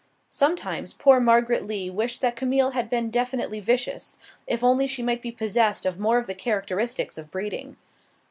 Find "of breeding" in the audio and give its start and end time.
7.19-7.77